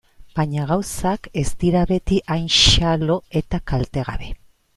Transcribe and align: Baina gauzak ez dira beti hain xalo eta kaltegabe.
Baina 0.37 0.63
gauzak 0.69 1.29
ez 1.41 1.45
dira 1.63 1.83
beti 1.91 2.17
hain 2.37 2.49
xalo 2.57 3.19
eta 3.45 3.61
kaltegabe. 3.73 4.33